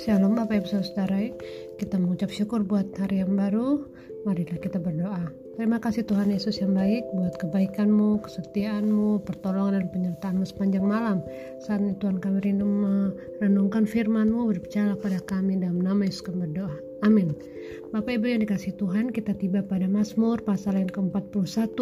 [0.00, 1.20] Shalom Bapak Ibu Saudara
[1.76, 3.84] Kita mengucap syukur buat hari yang baru.
[4.24, 5.28] Marilah kita berdoa.
[5.60, 11.20] Terima kasih Tuhan Yesus yang baik Buat kebaikanmu, kesetiaanmu, pertolongan dan penyertaanmu sepanjang malam.
[11.60, 16.72] Saat ini Tuhan kami rindu merenungkan firmanmu Berbicara pada kami dalam nama Yesus kami berdoa
[17.04, 17.36] Amin
[17.94, 21.78] Bapak Ibu yang dikasih Tuhan, kita tiba pada Mazmur pasal yang ke-41.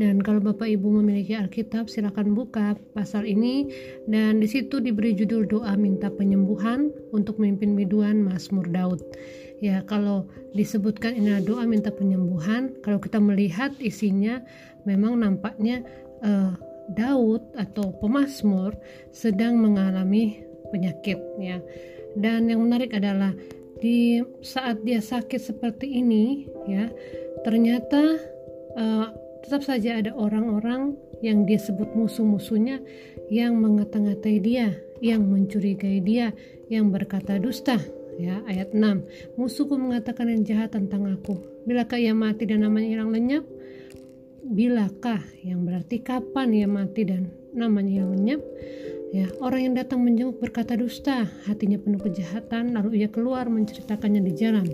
[0.00, 3.68] Dan kalau Bapak Ibu memiliki Alkitab, silakan buka pasal ini
[4.08, 9.04] dan di situ diberi judul doa minta penyembuhan untuk memimpin biduan Mazmur Daud.
[9.60, 14.40] Ya, kalau disebutkan ini doa minta penyembuhan, kalau kita melihat isinya
[14.88, 15.84] memang nampaknya
[16.24, 16.56] uh,
[16.96, 18.74] Daud atau pemazmur
[19.12, 20.40] sedang mengalami
[20.72, 21.60] penyakit ya.
[22.16, 23.34] Dan yang menarik adalah
[23.78, 26.90] di saat dia sakit seperti ini ya
[27.42, 28.18] ternyata
[28.78, 29.06] uh,
[29.44, 32.80] tetap saja ada orang-orang yang dia sebut musuh-musuhnya
[33.28, 34.72] yang mengata-ngatai dia
[35.04, 36.32] yang mencurigai dia
[36.72, 37.76] yang berkata dusta
[38.16, 41.38] ya ayat 6 musuhku mengatakan yang jahat tentang aku.
[41.64, 43.44] Bilakah ia mati dan namanya hilang lenyap?
[44.44, 45.24] Bilakah?
[45.40, 48.40] Yang berarti kapan ia mati dan namanya hilang lenyap
[49.14, 54.34] Ya, orang yang datang menjenguk berkata dusta, hatinya penuh kejahatan, lalu ia keluar menceritakannya di
[54.34, 54.66] jalan.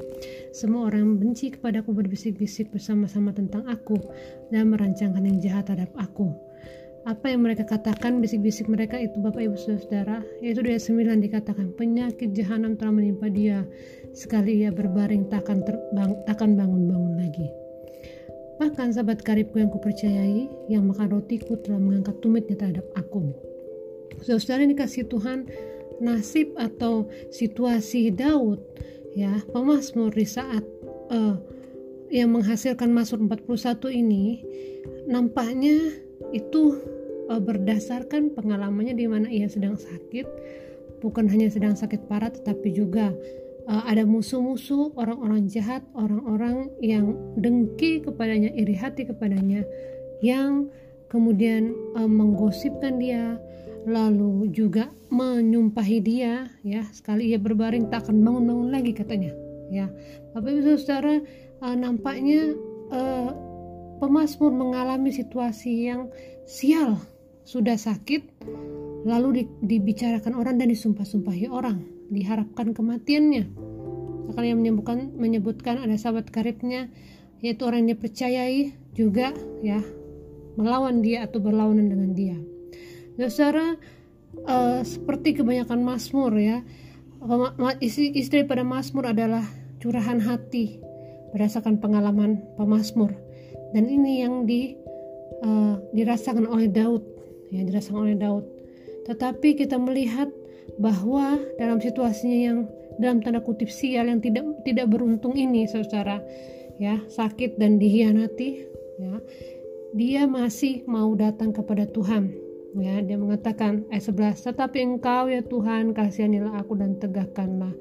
[0.56, 4.00] Semua orang yang benci kepadaku berbisik-bisik bersama-sama tentang aku
[4.48, 6.32] dan merancangkan yang jahat terhadap aku.
[7.04, 12.32] Apa yang mereka katakan, bisik-bisik mereka itu Bapak Ibu Saudara, yaitu dari sembilan dikatakan penyakit
[12.32, 13.68] jahanam telah menimpa dia.
[14.16, 17.44] Sekali ia berbaring takkan terbang, takkan bangun-bangun lagi.
[18.56, 23.49] Bahkan sahabat karibku yang kupercayai, yang makan rotiku telah mengangkat tumitnya terhadap aku
[24.24, 25.48] saudara dikasih Tuhan
[26.00, 28.60] nasib atau situasi Daud
[29.12, 30.64] ya pemazmur di saat
[31.12, 31.36] uh,
[32.10, 34.42] yang menghasilkan Mazmur 41 ini
[35.06, 35.78] nampaknya
[36.34, 36.78] itu
[37.30, 40.26] uh, berdasarkan pengalamannya di mana ia sedang sakit.
[41.00, 43.14] Bukan hanya sedang sakit parah tetapi juga
[43.70, 49.64] uh, ada musuh-musuh orang-orang jahat orang-orang yang dengki kepadanya iri hati kepadanya
[50.20, 50.68] yang
[51.10, 53.36] kemudian uh, menggosipkan dia
[53.84, 56.86] lalu juga menyumpahi dia ya.
[56.94, 59.34] Sekali ia berbaring tak akan bangun-bangun lagi katanya
[59.68, 59.90] ya.
[60.32, 61.18] Bapak Ibu Saudara
[61.60, 62.54] uh, nampaknya
[62.94, 63.30] uh,
[63.98, 66.08] pemazmur mengalami situasi yang
[66.46, 66.96] sial.
[67.42, 68.46] Sudah sakit
[69.02, 71.82] lalu di, dibicarakan orang dan disumpah-sumpahi orang.
[72.14, 73.44] Diharapkan kematiannya.
[74.30, 76.86] Akan yang menyebutkan menyebutkan ada sahabat karibnya
[77.40, 79.32] yaitu orang yang dipercayai juga
[79.64, 79.80] ya
[80.60, 82.36] melawan dia atau berlawanan dengan dia.
[83.28, 83.76] Saudara
[84.48, 86.64] uh, seperti kebanyakan Mazmur ya
[87.84, 89.44] istri, istri pada Mazmur adalah
[89.80, 90.80] curahan hati
[91.32, 93.12] berdasarkan pengalaman pemazmur
[93.76, 94.74] dan ini yang di
[95.44, 97.04] uh, dirasakan oleh Daud
[97.52, 98.44] ya dirasakan oleh Daud.
[99.04, 100.30] Tetapi kita melihat
[100.78, 102.58] bahwa dalam situasinya yang
[103.00, 106.20] dalam tanda kutip sial yang tidak tidak beruntung ini saudara
[106.76, 108.48] ya sakit dan dihianati
[109.00, 109.16] ya
[109.90, 112.30] dia masih mau datang kepada Tuhan.
[112.78, 117.74] Ya dia mengatakan ayat 11 tetapi engkau ya Tuhan kasihanilah aku dan tegakkanlah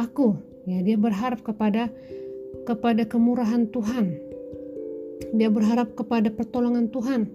[0.00, 0.40] aku.
[0.64, 1.92] Ya dia berharap kepada
[2.64, 4.16] kepada kemurahan Tuhan.
[5.36, 7.28] Dia berharap kepada pertolongan Tuhan.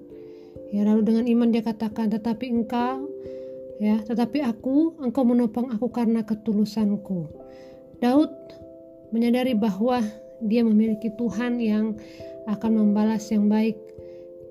[0.73, 3.05] Ya lalu dengan iman dia katakan tetapi engkau
[3.77, 7.29] ya tetapi aku engkau menopang aku karena ketulusanku.
[8.01, 8.33] Daud
[9.13, 10.01] menyadari bahwa
[10.41, 11.93] dia memiliki Tuhan yang
[12.49, 13.77] akan membalas yang baik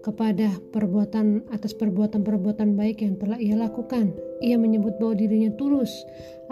[0.04, 4.12] kepada perbuatan atas perbuatan-perbuatan baik yang telah ia lakukan.
[4.44, 5.91] Ia menyebut bahwa dirinya tulus.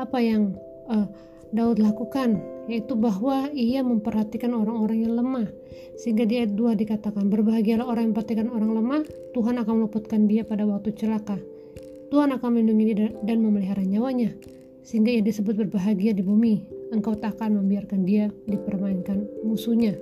[0.01, 0.57] Apa yang
[0.89, 1.05] uh,
[1.53, 2.41] Daud lakukan
[2.71, 5.49] yaitu bahwa ia memperhatikan orang-orang yang lemah.
[5.99, 9.03] Sehingga di ayat 2 dikatakan, berbahagialah orang yang memperhatikan orang lemah,
[9.35, 11.37] Tuhan akan meluputkan dia pada waktu celaka.
[12.15, 14.31] Tuhan akan melindungi dia dan memelihara nyawanya.
[14.87, 16.63] Sehingga ia disebut berbahagia di bumi.
[16.95, 19.99] Engkau tak akan membiarkan dia dipermainkan musuhnya.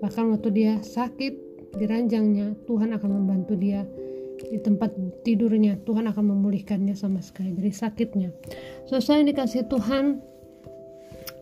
[0.00, 1.43] Bahkan waktu dia sakit,
[1.74, 3.86] di ranjangnya Tuhan akan membantu dia.
[4.34, 8.34] Di tempat tidurnya Tuhan akan memulihkannya sama sekali dari sakitnya.
[8.90, 10.04] Selesai so, dikasih Tuhan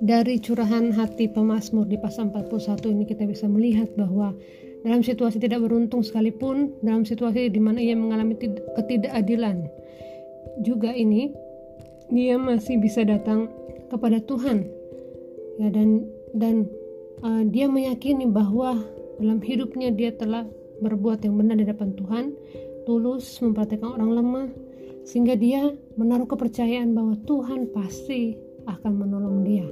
[0.02, 4.36] dari curahan hati pemazmur di pasal 41 ini kita bisa melihat bahwa
[4.82, 8.34] dalam situasi tidak beruntung sekalipun dalam situasi di mana ia mengalami
[8.74, 9.70] ketidakadilan
[10.60, 11.30] juga ini
[12.12, 13.48] dia masih bisa datang
[13.88, 14.68] kepada Tuhan.
[15.60, 16.68] Ya dan dan
[17.22, 18.82] uh, dia meyakini bahwa
[19.22, 20.44] dalam hidupnya dia telah
[20.82, 22.24] berbuat yang benar di hadapan Tuhan,
[22.84, 24.48] tulus memperhatikan orang lemah,
[25.06, 28.34] sehingga dia menaruh kepercayaan bahwa Tuhan pasti
[28.66, 29.66] akan menolong dia.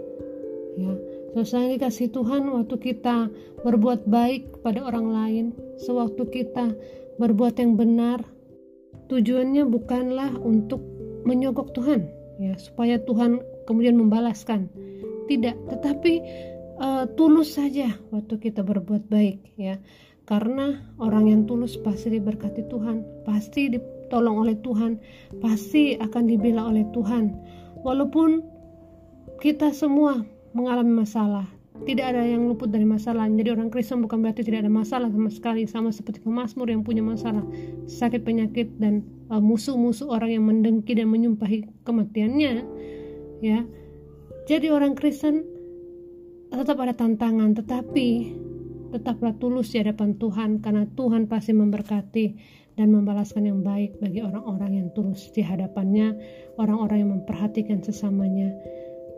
[0.78, 0.94] Ya,
[1.34, 3.26] selesai dikasih Tuhan waktu kita
[3.66, 5.44] berbuat baik kepada orang lain,
[5.82, 6.70] sewaktu kita
[7.18, 8.22] berbuat yang benar,
[9.10, 10.78] tujuannya bukanlah untuk
[11.26, 12.06] menyogok Tuhan
[12.40, 14.70] ya supaya Tuhan kemudian membalaskan
[15.28, 16.24] tidak tetapi
[16.80, 19.76] uh, tulus saja waktu kita berbuat baik ya
[20.24, 24.96] karena orang yang tulus pasti diberkati Tuhan pasti ditolong oleh Tuhan
[25.38, 27.36] pasti akan dibela oleh Tuhan
[27.84, 28.40] walaupun
[29.38, 30.24] kita semua
[30.56, 31.46] mengalami masalah
[31.88, 33.24] tidak ada yang luput dari masalah.
[33.24, 37.00] Jadi orang Kristen bukan berarti tidak ada masalah sama sekali, sama seperti pemazmur yang punya
[37.00, 37.40] masalah,
[37.88, 39.00] sakit penyakit dan
[39.32, 42.68] uh, musuh-musuh orang yang mendengki dan menyumpahi kematiannya.
[43.40, 43.64] Ya,
[44.44, 45.48] jadi orang Kristen
[46.58, 48.08] tetap ada tantangan, tetapi
[48.90, 52.26] tetaplah tulus di hadapan Tuhan karena Tuhan pasti memberkati
[52.74, 56.18] dan membalaskan yang baik bagi orang-orang yang tulus di hadapannya,
[56.58, 58.50] orang-orang yang memperhatikan sesamanya.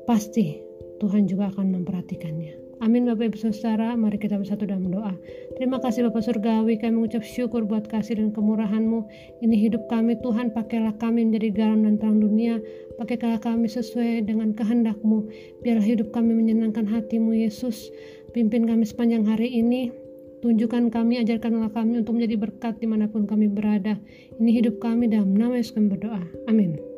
[0.05, 0.61] Pasti
[1.01, 2.62] Tuhan juga akan memperhatikannya.
[2.83, 5.15] Amin Bapak Ibu Saudara, mari kita bersatu dalam doa.
[5.55, 9.07] Terima kasih Bapak Surgawi, kami mengucap syukur buat kasih dan kemurahan-Mu.
[9.39, 12.59] Ini hidup kami Tuhan, pakailah kami menjadi garam dan terang dunia.
[12.99, 15.31] Pakailah kami sesuai dengan kehendak-Mu.
[15.63, 17.87] Biarlah hidup kami menyenangkan hatimu Yesus.
[18.35, 19.95] Pimpin kami sepanjang hari ini,
[20.43, 23.95] Tunjukkan kami, ajarkanlah kami untuk menjadi berkat di mana pun kami berada.
[24.43, 26.19] Ini hidup kami dalam nama Yesus kami berdoa.
[26.51, 26.92] Amin.